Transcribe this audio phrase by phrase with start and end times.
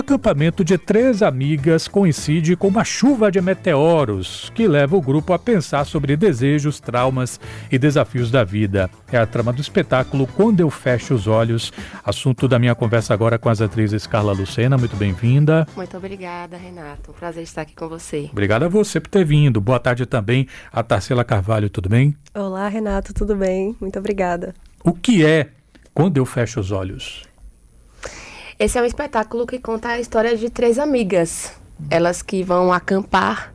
[0.00, 5.38] acampamento de três amigas coincide com uma chuva de meteoros que leva o grupo a
[5.38, 7.38] pensar sobre desejos, traumas
[7.70, 8.90] e desafios da vida.
[9.12, 11.72] É a trama do espetáculo Quando Eu Fecho os Olhos,
[12.04, 14.76] assunto da minha conversa agora com as atrizes Carla Lucena.
[14.76, 15.66] Muito bem-vinda.
[15.76, 17.10] Muito obrigada, Renato.
[17.10, 18.28] Um prazer estar aqui com você.
[18.32, 19.60] Obrigado a você por ter vindo.
[19.60, 22.16] Boa tarde também a Tarsila Carvalho, tudo bem?
[22.34, 23.76] Olá, Renato, tudo bem?
[23.80, 24.54] Muito obrigada.
[24.82, 25.50] O que é
[25.94, 27.29] Quando Eu Fecho os Olhos?
[28.60, 31.50] Esse é um espetáculo que conta a história de três amigas.
[31.88, 33.54] Elas que vão acampar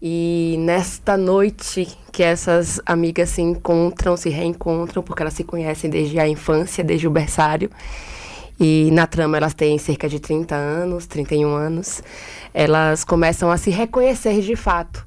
[0.00, 6.20] e nesta noite que essas amigas se encontram, se reencontram, porque elas se conhecem desde
[6.20, 7.70] a infância, desde o berçário.
[8.60, 12.02] E na trama elas têm cerca de 30 anos, 31 anos.
[12.52, 15.06] Elas começam a se reconhecer de fato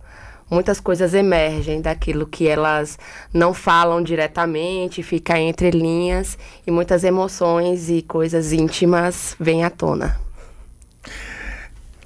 [0.50, 2.98] muitas coisas emergem daquilo que elas
[3.34, 10.20] não falam diretamente, fica entre linhas e muitas emoções e coisas íntimas vêm à tona.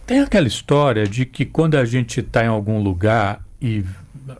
[0.06, 3.84] Tem aquela história de que quando a gente está em algum lugar e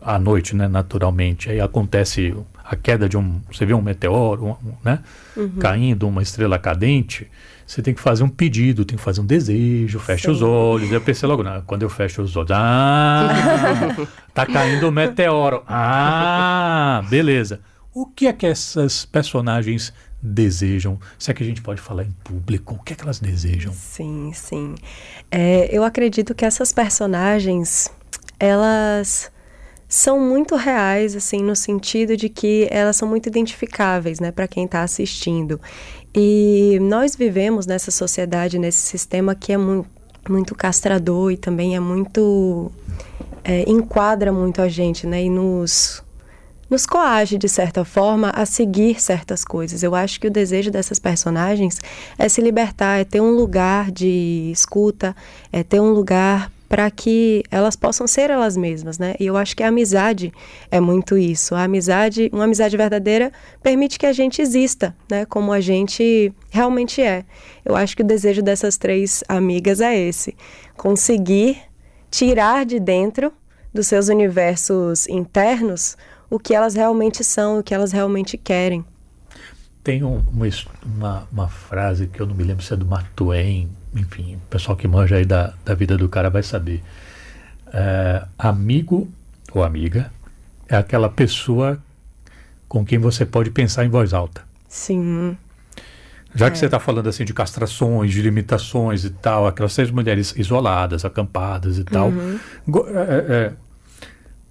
[0.00, 4.56] à noite, né, naturalmente, aí acontece a queda de um, você vê um meteoro, um,
[4.84, 5.00] né,
[5.36, 5.50] uhum.
[5.58, 7.28] caindo, uma estrela cadente,
[7.70, 10.32] você tem que fazer um pedido, tem que fazer um desejo, fecha Sim.
[10.32, 10.90] os olhos.
[10.90, 13.28] Eu pensei logo, não, quando eu fecho os olhos, ah,
[14.34, 15.62] tá caindo um meteoro.
[15.68, 17.60] Ah, beleza.
[17.94, 20.98] O que é que essas personagens desejam?
[21.16, 23.72] Se é que a gente pode falar em público, o que é que elas desejam?
[23.72, 24.74] Sim, sim.
[25.30, 27.88] É, eu acredito que essas personagens,
[28.40, 29.30] elas
[29.90, 34.64] são muito reais, assim, no sentido de que elas são muito identificáveis, né, para quem
[34.64, 35.60] está assistindo.
[36.14, 39.86] E nós vivemos nessa sociedade, nesse sistema que é mu
[40.28, 42.70] muito castrador e também é muito.
[43.42, 45.24] É, enquadra muito a gente, né?
[45.24, 46.02] E nos,
[46.68, 49.82] nos coage, de certa forma, a seguir certas coisas.
[49.82, 51.80] Eu acho que o desejo dessas personagens
[52.18, 55.16] é se libertar, é ter um lugar de escuta,
[55.50, 59.16] é ter um lugar para que elas possam ser elas mesmas, né?
[59.18, 60.32] E eu acho que a amizade
[60.70, 61.52] é muito isso.
[61.56, 65.24] A amizade, uma amizade verdadeira permite que a gente exista, né?
[65.24, 67.24] Como a gente realmente é.
[67.64, 70.36] Eu acho que o desejo dessas três amigas é esse:
[70.76, 71.58] conseguir
[72.08, 73.32] tirar de dentro
[73.74, 75.96] dos seus universos internos
[76.30, 78.84] o que elas realmente são, o que elas realmente querem.
[79.82, 80.22] Tem um,
[80.84, 84.50] uma, uma, frase que eu não me lembro se é do Mark Twain, enfim, o
[84.50, 86.82] pessoal que manja aí da, da vida do cara vai saber.
[87.72, 89.08] É, amigo
[89.52, 90.12] ou amiga
[90.68, 91.78] é aquela pessoa
[92.68, 94.42] com quem você pode pensar em voz alta.
[94.68, 95.36] Sim.
[96.34, 96.50] Já é.
[96.50, 101.04] que você está falando assim de castrações, de limitações e tal, aquelas seis mulheres isoladas,
[101.04, 102.38] acampadas e tal, uhum.
[102.86, 103.52] é, é,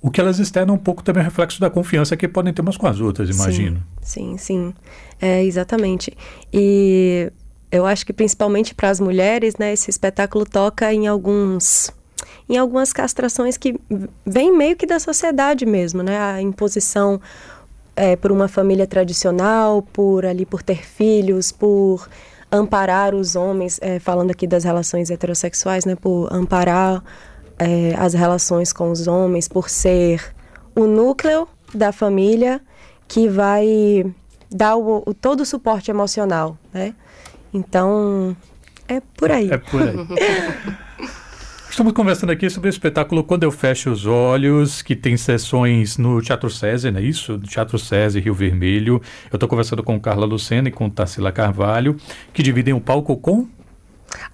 [0.01, 2.75] o que elas externam um pouco também é reflexo da confiança que podem ter umas
[2.75, 3.81] com as outras, imagino.
[4.01, 4.73] Sim, sim, sim.
[5.21, 6.15] É, exatamente.
[6.51, 7.31] E
[7.71, 11.91] eu acho que principalmente para as mulheres, né, esse espetáculo toca em alguns
[12.47, 13.79] em algumas castrações que
[14.25, 16.19] vêm meio que da sociedade mesmo, né?
[16.19, 17.21] A imposição
[17.95, 22.09] é, por uma família tradicional, por ali por ter filhos, por
[22.51, 25.95] amparar os homens, é, falando aqui das relações heterossexuais, né?
[25.95, 27.03] Por amparar
[27.59, 30.33] é, as relações com os homens, por ser
[30.75, 32.59] o núcleo da família
[33.07, 34.03] que vai
[34.49, 36.95] dar o, o todo o suporte emocional, né?
[37.53, 38.35] Então,
[38.87, 39.49] é por aí.
[39.51, 39.95] É por aí.
[41.69, 46.21] Estamos conversando aqui sobre o espetáculo Quando Eu Fecho os Olhos, que tem sessões no
[46.21, 47.37] Teatro SESI, não é isso?
[47.39, 49.01] Teatro SESI, Rio Vermelho.
[49.31, 51.95] Eu estou conversando com Carla Lucena e com Tarsila Carvalho,
[52.33, 53.47] que dividem o palco com...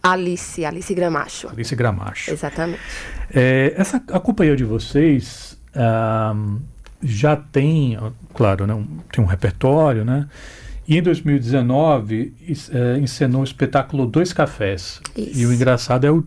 [0.01, 1.49] Alice, Alice Gramacho.
[1.49, 2.31] Alice Gramacho.
[2.31, 2.79] Exatamente.
[3.31, 6.33] É, essa, a companhia de vocês ah,
[7.03, 7.97] já tem,
[8.33, 10.27] claro, né, um, tem um repertório, né?
[10.88, 12.34] E em 2019
[12.72, 15.01] é, encenou o espetáculo Dois Cafés.
[15.16, 15.40] Isso.
[15.40, 16.23] E o engraçado é o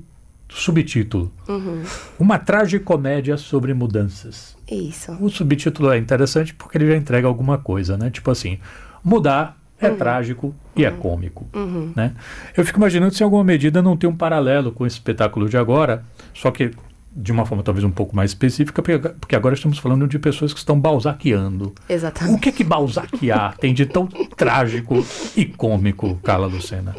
[0.49, 1.33] subtítulo.
[1.49, 1.83] Uhum.
[2.19, 4.57] Uma tragicomédia sobre mudanças.
[4.71, 5.13] Isso.
[5.21, 8.11] O subtítulo é interessante porque ele já entrega alguma coisa, né?
[8.11, 8.59] Tipo assim,
[9.05, 9.97] mudar é uhum.
[9.97, 10.97] trágico e é uhum.
[10.97, 11.49] é cômico.
[11.55, 11.93] Uhum.
[11.95, 12.13] Né?
[12.57, 15.57] Eu fico imaginando se em alguma medida não tem um paralelo com esse espetáculo de
[15.57, 16.05] agora,
[16.35, 16.73] só que
[17.19, 20.61] de uma forma talvez um pouco mais específica, porque agora estamos falando de pessoas que
[20.61, 21.75] estão balzaqueando.
[21.89, 22.37] Exatamente.
[22.37, 24.07] O que é que balzaquear tem de tão
[24.37, 25.05] trágico
[25.37, 26.95] e cômico, Carla Lucena?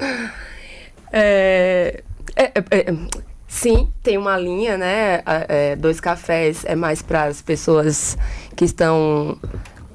[1.12, 2.04] É,
[2.36, 2.96] é, é, é
[3.48, 5.22] sim, tem uma linha, né?
[5.48, 8.18] É, dois cafés é mais para as pessoas
[8.58, 9.38] que estão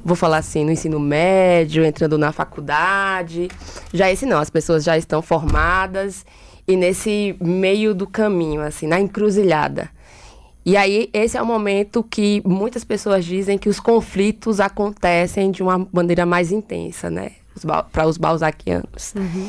[0.02, 3.48] vou falar assim, no ensino médio, entrando na faculdade.
[3.92, 6.24] Já esse não, as pessoas já estão formadas
[6.66, 9.90] e nesse meio do caminho, assim, na encruzilhada.
[10.64, 15.62] E aí, esse é o momento que muitas pessoas dizem que os conflitos acontecem de
[15.62, 17.32] uma maneira mais intensa, né?
[17.92, 19.14] Para os balzaquianos.
[19.14, 19.48] Uhum.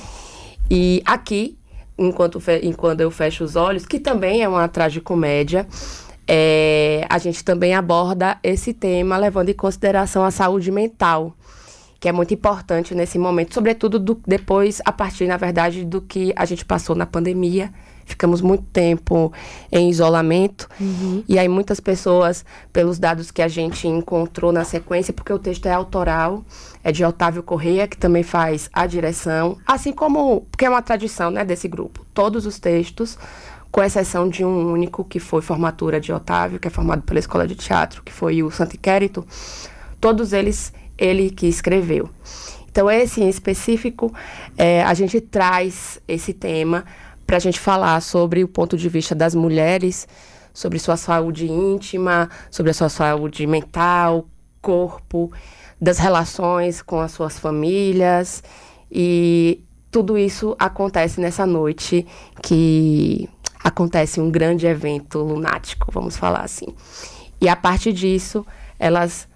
[0.69, 1.57] E aqui
[1.97, 5.67] enquanto, enquanto eu fecho os olhos, que também é uma tragicomédia.
[6.27, 11.35] É, a gente também aborda esse tema levando em consideração a saúde mental,
[12.00, 16.33] que é muito importante nesse momento, sobretudo do, depois, a partir, na verdade, do que
[16.35, 17.71] a gente passou na pandemia.
[18.06, 19.34] Ficamos muito tempo
[19.72, 20.69] em isolamento.
[20.80, 21.24] Uhum.
[21.28, 25.66] E aí, muitas pessoas, pelos dados que a gente encontrou na sequência, porque o texto
[25.66, 26.46] é autoral,
[26.84, 31.31] é de Otávio Correia, que também faz a direção, assim como, porque é uma tradição
[31.31, 32.06] né, desse grupo.
[32.13, 33.18] Todos os textos
[33.72, 37.46] com exceção de um único, que foi formatura de Otávio, que é formado pela Escola
[37.46, 39.28] de Teatro, que foi o Santo Inquérito,
[40.00, 42.10] todos eles ele que escreveu.
[42.72, 44.13] Então, esse em específico,
[44.58, 46.86] é, a gente traz esse tema
[47.25, 50.07] para a gente falar sobre o ponto de vista das mulheres,
[50.54, 54.27] sobre sua saúde íntima, sobre a sua saúde mental,
[54.62, 55.31] corpo,
[55.80, 58.44] das relações com as suas famílias.
[58.92, 59.62] E
[59.92, 62.06] tudo isso acontece nessa noite
[62.42, 63.30] que
[63.63, 66.68] acontece um grande evento lunático, vamos falar assim.
[67.42, 68.45] E a partir disso,
[68.80, 69.27] elas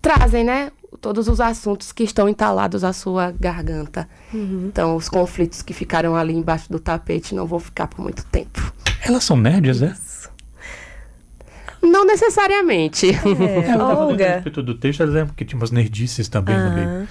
[0.00, 0.70] trazem, né,
[1.00, 4.08] todos os assuntos que estão entalados à sua garganta.
[4.32, 4.66] Uhum.
[4.66, 8.72] Então, os conflitos que ficaram ali embaixo do tapete não vão ficar por muito tempo.
[9.04, 9.94] Elas são nerds, é?
[11.82, 13.10] Não necessariamente.
[13.10, 14.26] É, Olga.
[14.26, 17.08] A respeito do texto, lembram que tinha umas nerdices também no meio.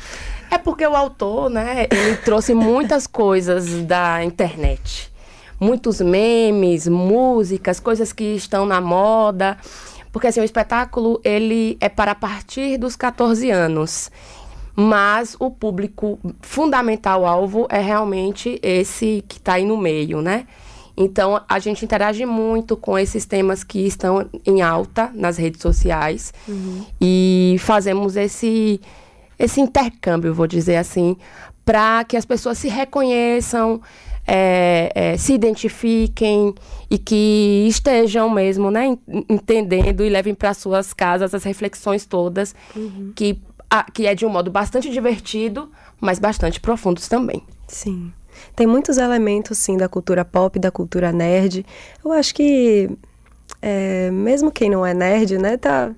[0.49, 5.11] É porque o autor, né, ele trouxe muitas coisas da internet
[5.61, 9.55] muitos memes, músicas, coisas que estão na moda.
[10.11, 14.11] Porque assim, o espetáculo ele é para a partir dos 14 anos.
[14.75, 20.47] Mas o público fundamental alvo é realmente esse que está aí no meio, né?
[20.95, 26.33] Então a gente interage muito com esses temas que estão em alta nas redes sociais
[26.47, 26.85] uhum.
[26.99, 28.79] e fazemos esse
[29.39, 31.17] esse intercâmbio, vou dizer assim,
[31.65, 33.81] para que as pessoas se reconheçam,
[34.27, 36.53] é, é, se identifiquem
[36.89, 38.97] e que estejam mesmo, né,
[39.29, 43.11] entendendo e levem para suas casas as reflexões todas, uhum.
[43.15, 43.39] que,
[43.69, 47.43] a, que é de um modo bastante divertido, mas bastante profundos também.
[47.67, 48.11] Sim.
[48.55, 51.65] Tem muitos elementos, sim, da cultura pop, da cultura nerd.
[52.03, 52.89] Eu acho que,
[53.61, 55.91] é, mesmo quem não é nerd, né, tá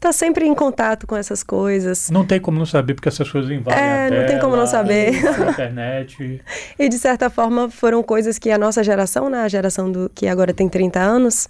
[0.00, 2.10] tá sempre em contato com essas coisas.
[2.10, 4.66] Não tem como não saber, porque essas coisas invadem é, a não tem como não
[4.66, 5.10] saber.
[5.40, 6.42] A internet.
[6.78, 10.26] e de certa forma foram coisas que a nossa geração, né, a geração do que
[10.26, 11.48] agora tem 30 anos,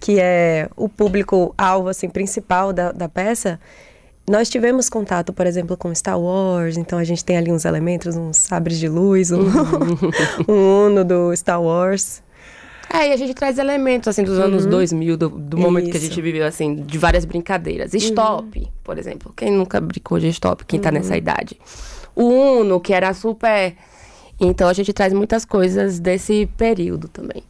[0.00, 3.60] que é o público alvo assim principal da, da peça,
[4.28, 8.16] nós tivemos contato, por exemplo, com Star Wars, então a gente tem ali uns elementos,
[8.16, 9.42] uns sabres de luz, um,
[10.48, 12.22] um Uno do Star Wars.
[12.92, 14.44] É, e a gente traz elementos, assim, dos uhum.
[14.44, 17.94] anos 2000, do, do momento que a gente viveu, assim, de várias brincadeiras.
[17.94, 18.66] Stop, uhum.
[18.84, 19.32] por exemplo.
[19.34, 20.96] Quem nunca brincou de stop, quem tá uhum.
[20.96, 21.58] nessa idade?
[22.14, 23.74] O Uno, que era super...
[24.38, 27.42] Então, a gente traz muitas coisas desse período também.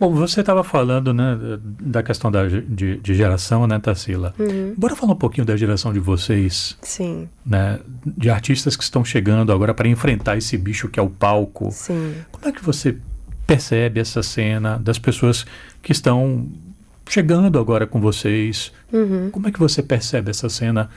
[0.00, 1.38] Bom, você estava falando, né,
[1.80, 4.34] da questão da, de, de geração, né, Tarsila?
[4.38, 4.74] Uhum.
[4.76, 6.76] Bora falar um pouquinho da geração de vocês.
[6.82, 7.28] Sim.
[7.44, 11.70] Né, de artistas que estão chegando agora para enfrentar esse bicho que é o palco.
[11.70, 12.14] Sim.
[12.32, 12.96] Como é que você
[13.46, 15.46] percebe essa cena das pessoas
[15.82, 16.48] que estão
[17.08, 18.72] chegando agora com vocês.
[18.92, 19.30] Uhum.
[19.30, 20.88] Como é que você percebe essa cena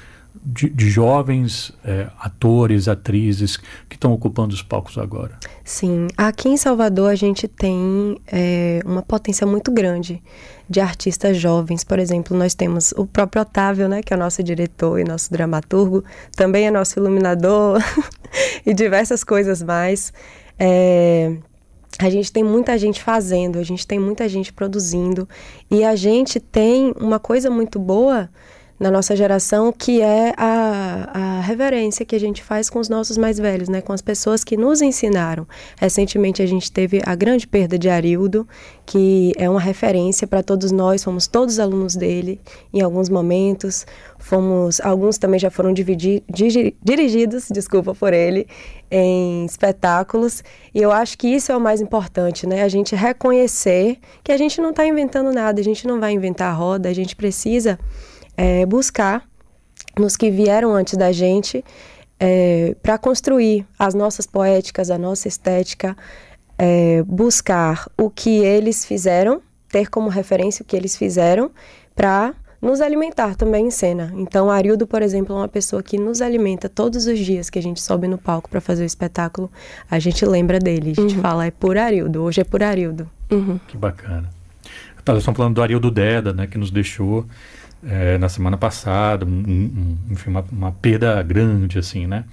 [0.43, 5.37] de, de jovens é, atores, atrizes que estão ocupando os palcos agora?
[5.63, 10.21] Sim, aqui em Salvador a gente tem é, uma potência muito grande
[10.69, 11.83] de artistas jovens.
[11.83, 15.31] Por exemplo, nós temos o próprio Otávio, né, que é o nosso diretor e nosso
[15.31, 16.03] dramaturgo,
[16.35, 17.81] também é nosso iluminador
[18.65, 20.13] e diversas coisas mais.
[20.59, 21.35] É,
[21.99, 25.27] a gente tem muita gente fazendo, a gente tem muita gente produzindo.
[25.69, 28.29] E a gente tem uma coisa muito boa
[28.79, 33.17] na nossa geração que é a, a reverência que a gente faz com os nossos
[33.17, 33.81] mais velhos, né?
[33.81, 35.47] Com as pessoas que nos ensinaram.
[35.77, 38.47] Recentemente a gente teve a grande perda de Arildo,
[38.85, 42.39] que é uma referência para todos nós, fomos todos alunos dele
[42.73, 43.85] em alguns momentos.
[44.19, 46.23] Fomos, alguns também já foram dividi,
[46.83, 48.47] dirigidos, desculpa por ele,
[48.89, 50.43] em espetáculos.
[50.73, 52.63] E eu acho que isso é o mais importante, né?
[52.63, 56.51] A gente reconhecer que a gente não está inventando nada, a gente não vai inventar
[56.51, 57.79] a roda, a gente precisa
[58.37, 59.27] é, buscar
[59.99, 61.65] nos que vieram antes da gente
[62.19, 65.97] é, para construir as nossas poéticas, a nossa estética,
[66.57, 71.51] é, buscar o que eles fizeram, ter como referência o que eles fizeram
[71.95, 74.11] para nos alimentar também em cena.
[74.15, 77.61] Então, Arildo, por exemplo, é uma pessoa que nos alimenta todos os dias que a
[77.61, 79.51] gente sobe no palco para fazer o espetáculo.
[79.89, 81.21] A gente lembra dele, a gente uhum.
[81.21, 83.07] fala, é por Arildo, hoje é por Arildo.
[83.29, 83.59] Uhum.
[83.67, 84.29] Que bacana.
[85.05, 87.25] Tá, nós estamos falando do Arildo Deda, né, que nos deixou
[87.85, 92.25] é, na semana passada, um, um, enfim, uma, uma, perda grande, assim, né?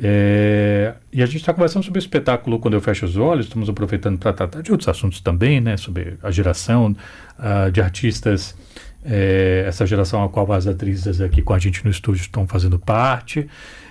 [0.00, 3.68] É, e a gente está conversando sobre o espetáculo Quando Eu Fecho os Olhos, estamos
[3.68, 5.76] aproveitando para tratar de outros assuntos também, né?
[5.76, 6.96] Sobre a geração
[7.38, 8.56] uh, de artistas,
[9.04, 12.78] é, essa geração a qual as atrizes aqui com a gente no estúdio estão fazendo
[12.78, 13.48] parte.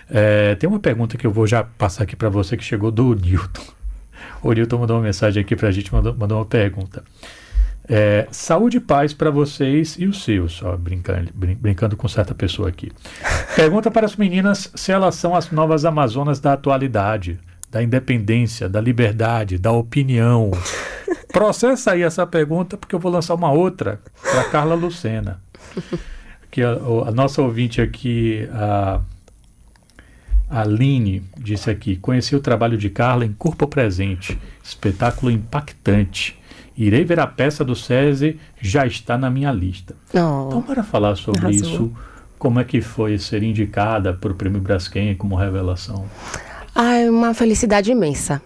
[0.10, 3.16] É, tem uma pergunta que eu vou já passar aqui para você que chegou do
[3.16, 3.63] Newton.
[4.42, 7.04] O Newton mandou uma mensagem aqui para a gente, mandou, mandou uma pergunta.
[7.88, 12.34] É, saúde e paz para vocês e os seus, só brincando, brin brincando com certa
[12.34, 12.92] pessoa aqui.
[13.56, 18.80] Pergunta para as meninas se elas são as novas Amazonas da atualidade, da independência, da
[18.80, 20.52] liberdade, da opinião.
[21.34, 25.42] Processa aí essa pergunta, porque eu vou lançar uma outra para Carla Lucena.
[26.50, 29.02] Que a, a, nossa ouvinte aqui, a,
[30.50, 36.40] a Aline, disse aqui: conheci o trabalho de Carla em Corpo Presente, espetáculo impactante
[36.75, 39.96] Irei ver a peça do SESI, já está na minha lista.
[40.13, 41.70] Oh, então, para falar sobre arrasou.
[41.70, 41.94] isso,
[42.39, 46.06] como é que foi ser indicada para o Prêmio Braskem como revelação?
[46.74, 48.42] Ah, é uma felicidade imensa.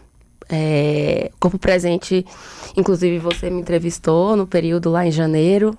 [0.49, 2.25] É, Corpo Presente,
[2.75, 5.77] inclusive você me entrevistou no período lá em janeiro,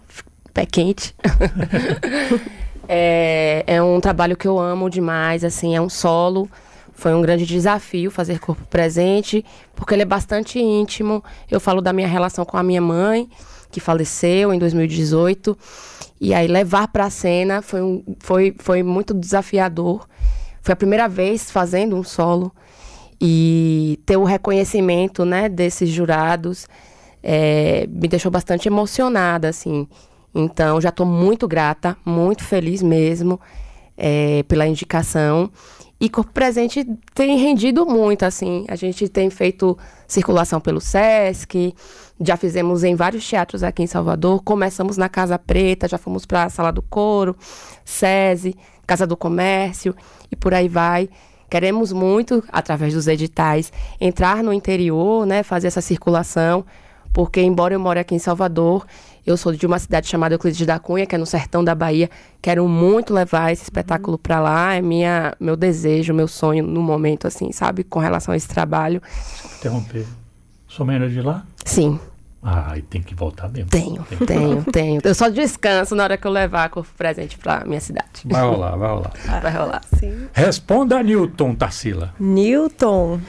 [0.53, 1.15] pé quente.
[2.89, 6.49] é, é um trabalho que eu amo demais, assim, é um solo
[6.99, 9.45] foi um grande desafio fazer corpo presente,
[9.77, 11.23] porque ele é bastante íntimo.
[11.49, 13.29] Eu falo da minha relação com a minha mãe,
[13.71, 15.57] que faleceu em 2018,
[16.21, 20.09] e aí levar para a cena foi, um, foi, foi muito desafiador.
[20.61, 22.53] Foi a primeira vez fazendo um solo
[23.21, 26.67] e ter o reconhecimento, né, desses jurados
[27.23, 29.87] é, me deixou bastante emocionada, assim.
[30.35, 33.41] Então, já estou muito grata, muito feliz mesmo
[33.97, 35.49] é, pela indicação.
[36.01, 38.65] E Corpo Presente tem rendido muito, assim.
[38.69, 39.77] A gente tem feito
[40.07, 41.75] circulação pelo SESC,
[42.21, 44.43] já fizemos em vários teatros aqui em Salvador.
[44.45, 47.37] Começamos na Casa Preta, já fomos para a Sala do Coro,
[47.85, 49.95] SESI, Casa do Comércio
[50.31, 51.09] e por aí vai.
[51.51, 56.65] Queremos muito, através dos editais, entrar no interior, né, fazer essa circulação,
[57.13, 58.87] porque embora eu more aqui em Salvador,
[59.29, 62.09] eu sou de uma cidade chamada Euclides da Cunha, que é no sertão da Bahia.
[62.41, 64.23] Quero muito levar esse espetáculo uhum.
[64.23, 64.75] para lá.
[64.75, 67.85] É minha, meu desejo, meu sonho no momento, assim, sabe?
[67.85, 69.03] Com relação a esse trabalho.
[69.59, 70.07] Interromper.
[70.67, 71.45] Sua mãe era de lá?
[71.63, 72.01] Sim.
[72.43, 73.69] Ah, e tem que voltar mesmo.
[73.69, 75.01] Tenho, tem tenho, tenho.
[75.03, 78.23] Eu só descanso na hora que eu levar o presente para minha cidade.
[78.25, 79.13] Vai rolar, vai rolar.
[79.43, 79.81] Vai rolar.
[79.99, 80.29] Sim.
[80.33, 82.15] Responda, Newton Tarsila.
[82.19, 83.21] Newton.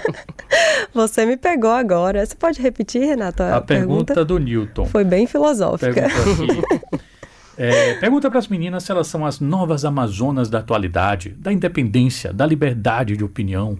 [0.94, 2.24] Você me pegou agora.
[2.24, 3.42] Você pode repetir, Renato?
[3.42, 4.14] A, a pergunta?
[4.14, 4.24] pergunta?
[4.24, 4.86] do Newton.
[4.86, 6.08] Foi bem filosófica.
[6.08, 7.00] Pergunta,
[7.58, 12.32] é, pergunta para as meninas se elas são as novas Amazonas da atualidade, da independência,
[12.32, 13.78] da liberdade de opinião.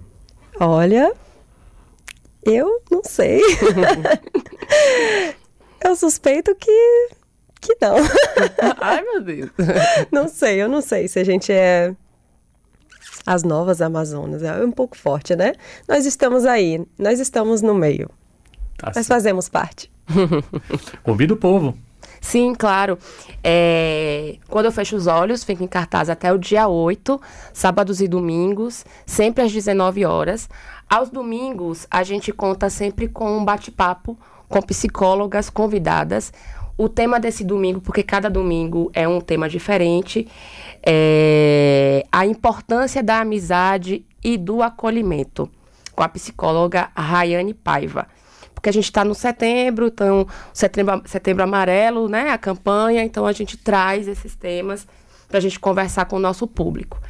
[0.59, 1.11] Olha,
[2.45, 3.41] eu não sei.
[5.83, 7.09] Eu suspeito que
[7.61, 7.95] que não.
[8.81, 9.49] Ai, meu Deus.
[10.11, 11.95] Não sei, eu não sei se a gente é
[13.25, 14.43] as novas Amazonas.
[14.43, 15.53] É um pouco forte, né?
[15.87, 18.09] Nós estamos aí, nós estamos no meio.
[18.77, 19.91] Tá nós fazemos parte.
[21.03, 21.77] Convido o povo.
[22.19, 22.97] Sim, claro.
[23.43, 27.19] É, quando eu fecho os olhos, fica em cartaz até o dia 8,
[27.53, 30.49] sábados e domingos, sempre às 19 horas.
[30.89, 34.17] Aos domingos, a gente conta sempre com um bate-papo
[34.53, 36.31] com psicólogas convidadas.
[36.77, 40.27] O tema desse domingo, porque cada domingo é um tema diferente,
[40.85, 45.49] é a importância da amizade e do acolhimento,
[45.95, 48.07] com a psicóloga Rayane Paiva.
[48.53, 52.29] Porque a gente está no setembro, então, setembro, setembro amarelo, né?
[52.29, 54.87] A campanha, então a gente traz esses temas
[55.27, 57.01] para a gente conversar com o nosso público.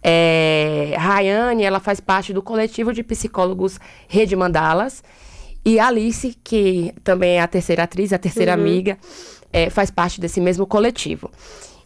[0.00, 5.02] É, Rayane, ela faz parte do coletivo de psicólogos Rede Mandalas.
[5.64, 8.60] E Alice, que também é a terceira atriz, a terceira uhum.
[8.60, 8.98] amiga,
[9.52, 11.30] é, faz parte desse mesmo coletivo.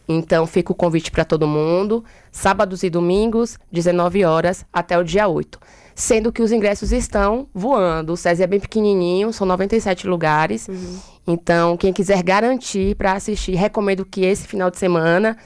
[0.07, 2.03] Então, fica o convite para todo mundo.
[2.31, 5.59] Sábados e domingos, 19 horas, até o dia 8.
[5.93, 8.13] Sendo que os ingressos estão voando.
[8.13, 10.67] O SESI é bem pequenininho, são 97 lugares.
[10.67, 10.99] Uhum.
[11.27, 15.37] Então, quem quiser garantir para assistir, recomendo que esse final de semana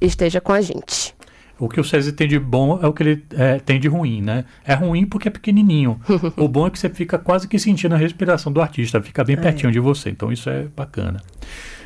[0.00, 1.14] esteja com a gente.
[1.58, 4.22] O que o SESI tem de bom é o que ele é, tem de ruim,
[4.22, 4.44] né?
[4.64, 6.00] É ruim porque é pequenininho.
[6.36, 9.36] o bom é que você fica quase que sentindo a respiração do artista, fica bem
[9.36, 9.40] é.
[9.40, 10.10] pertinho de você.
[10.10, 11.20] Então isso é bacana.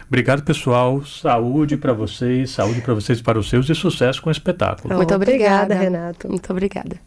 [0.06, 1.02] Obrigado, pessoal.
[1.06, 4.94] Saúde para vocês, saúde para vocês e para os seus e sucesso com o espetáculo.
[4.94, 6.28] Muito obrigada, Renato.
[6.28, 7.00] Muito obrigada.